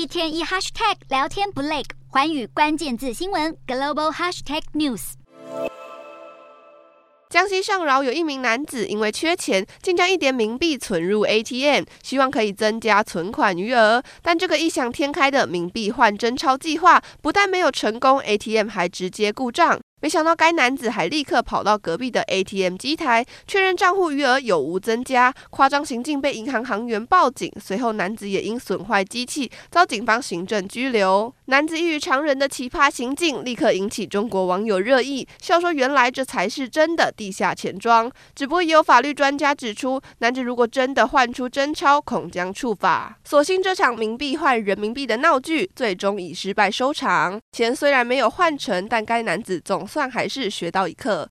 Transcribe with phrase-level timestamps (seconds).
[0.00, 5.12] 一天一 hashtag 聊天不累，环宇关键字新闻 global hashtag news。
[7.28, 14.02] 江西上饶有一名男子因为缺钱，竟将一叠冥币存入 ATM，希望可以增加存款余额。
[14.22, 19.78] 但这个异想天开的冥币换真钞计划，不但没有成功，ATM 还直接故障。
[20.00, 27.52] 没想到该男子还立刻跑到隔壁的 ATM 机台确认账户余额有无增加，夸张行径被银行行员报警。
[27.60, 31.32] 随后男子也因损坏机器遭警方行政拘留。
[31.46, 38.10] 男子异于常人的奇葩行径立刻引起中国网友热议，笑说原来这才是真的地下钱庄。
[38.34, 43.18] 只不过也有法律专家指出，男子如果真的换出真钞，恐将触法。
[43.24, 47.38] 所幸这场冥币换人民币的闹剧最终以失败收场。
[47.52, 51.28] 钱虽然没有换成，但该男子总算还是学到一课。